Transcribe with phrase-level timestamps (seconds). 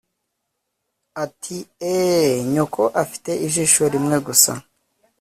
[1.23, 1.57] ati
[1.91, 4.51] eeee, nyoko afite ijisho rimwe gusa